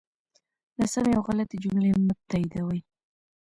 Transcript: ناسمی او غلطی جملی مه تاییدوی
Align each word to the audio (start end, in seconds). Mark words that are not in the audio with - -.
ناسمی 0.79 1.13
او 1.15 1.23
غلطی 1.27 1.57
جملی 1.63 1.91
مه 2.05 2.13
تاییدوی 2.29 2.79